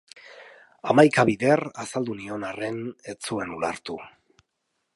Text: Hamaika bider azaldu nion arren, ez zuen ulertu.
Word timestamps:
Hamaika 0.93 1.25
bider 1.29 1.61
azaldu 1.83 2.15
nion 2.21 2.47
arren, 2.49 2.79
ez 3.13 3.17
zuen 3.29 3.53
ulertu. 3.59 3.99